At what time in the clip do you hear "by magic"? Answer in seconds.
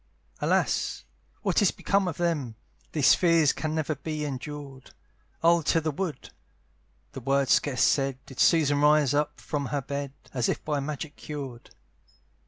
10.65-11.17